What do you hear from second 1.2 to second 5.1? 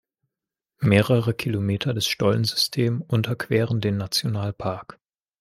Kilometer des Stollensystem unterqueren den Nationalpark.